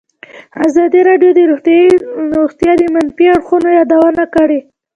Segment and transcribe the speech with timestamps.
[0.67, 1.39] ازادي راډیو د
[2.41, 4.59] روغتیا د منفي اړخونو یادونه کړې.